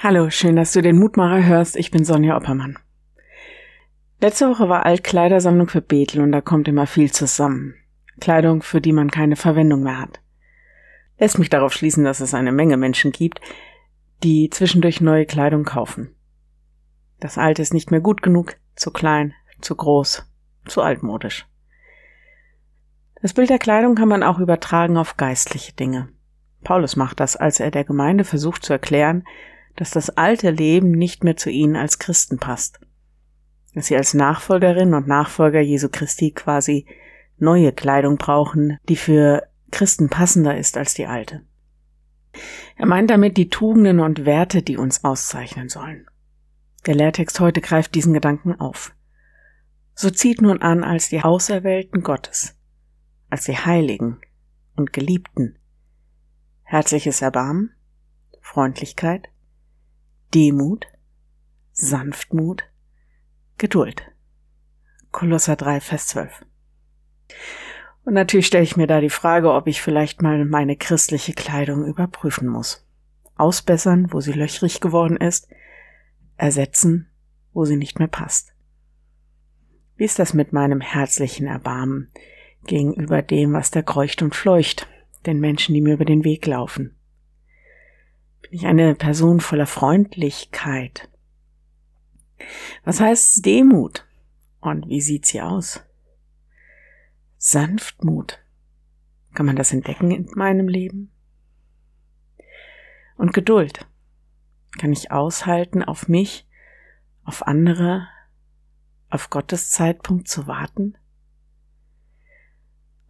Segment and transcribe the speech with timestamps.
[0.00, 1.74] Hallo, schön, dass du den Mutmacher hörst.
[1.74, 2.78] Ich bin Sonja Oppermann.
[4.20, 7.74] Letzte Woche war Altkleidersammlung für Bethel und da kommt immer viel zusammen.
[8.20, 10.20] Kleidung, für die man keine Verwendung mehr hat.
[11.18, 13.40] Lässt mich darauf schließen, dass es eine Menge Menschen gibt,
[14.22, 16.14] die zwischendurch neue Kleidung kaufen.
[17.18, 20.24] Das alte ist nicht mehr gut genug, zu klein, zu groß,
[20.68, 21.44] zu altmodisch.
[23.20, 26.08] Das Bild der Kleidung kann man auch übertragen auf geistliche Dinge.
[26.62, 29.24] Paulus macht das, als er der Gemeinde versucht zu erklären,
[29.78, 32.80] dass das alte Leben nicht mehr zu ihnen als Christen passt.
[33.74, 36.84] Dass sie als Nachfolgerin und Nachfolger Jesu Christi quasi
[37.36, 41.42] neue Kleidung brauchen, die für Christen passender ist als die alte.
[42.76, 46.08] Er meint damit die Tugenden und Werte, die uns auszeichnen sollen.
[46.86, 48.92] Der Lehrtext heute greift diesen Gedanken auf.
[49.94, 52.56] So zieht nun an als die Auserwählten Gottes,
[53.30, 54.20] als die Heiligen
[54.74, 55.56] und Geliebten,
[56.64, 57.70] herzliches Erbarmen,
[58.40, 59.28] Freundlichkeit,
[60.34, 60.86] Demut,
[61.72, 62.64] Sanftmut,
[63.56, 64.02] Geduld.
[65.10, 66.44] Kolosser 3, Vers 12.
[68.04, 71.86] Und natürlich stelle ich mir da die Frage, ob ich vielleicht mal meine christliche Kleidung
[71.86, 72.86] überprüfen muss.
[73.36, 75.48] Ausbessern, wo sie löchrig geworden ist,
[76.36, 77.08] ersetzen,
[77.54, 78.52] wo sie nicht mehr passt.
[79.96, 82.12] Wie ist das mit meinem herzlichen Erbarmen
[82.66, 84.88] gegenüber dem, was da kreucht und fleucht,
[85.24, 86.97] den Menschen, die mir über den Weg laufen?
[88.48, 91.10] Bin ich eine Person voller Freundlichkeit?
[92.84, 94.06] Was heißt Demut?
[94.60, 95.84] Und wie sieht sie aus?
[97.36, 98.38] Sanftmut.
[99.34, 101.12] Kann man das entdecken in meinem Leben?
[103.16, 103.86] Und Geduld.
[104.78, 106.48] Kann ich aushalten, auf mich,
[107.24, 108.08] auf andere,
[109.10, 110.96] auf Gottes Zeitpunkt zu warten?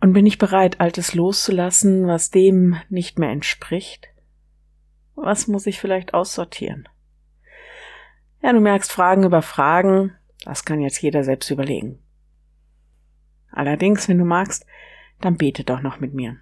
[0.00, 4.08] Und bin ich bereit, Altes loszulassen, was dem nicht mehr entspricht?
[5.20, 6.88] Was muss ich vielleicht aussortieren?
[8.40, 10.12] Ja, du merkst Fragen über Fragen.
[10.44, 11.98] Das kann jetzt jeder selbst überlegen.
[13.50, 14.64] Allerdings, wenn du magst,
[15.20, 16.36] dann bete doch noch mit mir.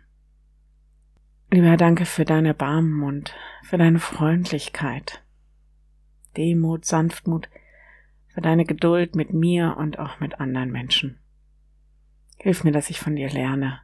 [1.50, 5.22] Lieber Herr, danke für deine Erbarmen und für deine Freundlichkeit,
[6.37, 7.48] Demut, Sanftmut,
[8.28, 11.19] für deine Geduld mit mir und auch mit anderen Menschen.
[12.37, 13.81] Hilf mir, dass ich von dir lerne,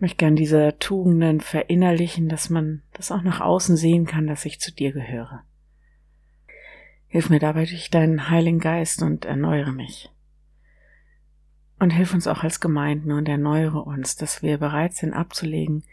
[0.00, 4.46] ich möchte gern diese Tugenden verinnerlichen, dass man das auch nach außen sehen kann, dass
[4.46, 5.42] ich zu dir gehöre.
[7.08, 10.10] Hilf mir dabei durch deinen Heiligen Geist und erneuere mich.
[11.78, 15.84] Und hilf uns auch als Gemeinden und erneuere uns, dass wir bereit sind abzulegen,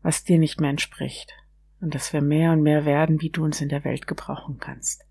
[0.00, 1.34] was dir nicht mehr entspricht
[1.82, 5.04] und dass wir mehr und mehr werden, wie du uns in der Welt gebrauchen kannst.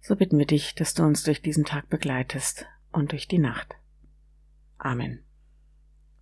[0.00, 3.74] So bitten wir dich, dass du uns durch diesen Tag begleitest und durch die Nacht.
[4.78, 5.22] Amen.